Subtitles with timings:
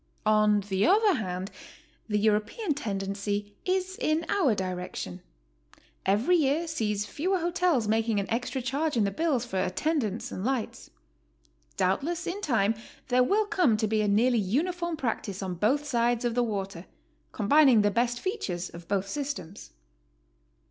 [0.25, 1.51] On the other hand,
[2.09, 5.19] the European tendency is in our di rection.
[6.07, 10.43] Every year sees fewer hotels making an extra charge in the bills for attendance and
[10.43, 10.89] lights.
[11.77, 12.73] Doubtless in time
[13.09, 16.87] there will come to be a nearly uniform practice on both sides of the water,
[17.31, 19.69] combining the best features of both systems.